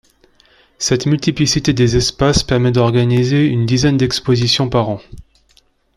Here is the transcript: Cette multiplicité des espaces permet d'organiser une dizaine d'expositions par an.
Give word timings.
Cette 0.79 1.05
multiplicité 1.05 1.73
des 1.73 1.95
espaces 1.95 2.41
permet 2.41 2.71
d'organiser 2.71 3.45
une 3.45 3.67
dizaine 3.67 3.97
d'expositions 3.97 4.67
par 4.67 4.89
an. 4.89 4.99